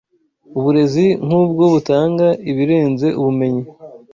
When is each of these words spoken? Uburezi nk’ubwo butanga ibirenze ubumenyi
Uburezi 0.57 1.05
nk’ubwo 1.25 1.63
butanga 1.73 2.27
ibirenze 2.51 3.07
ubumenyi 3.19 3.63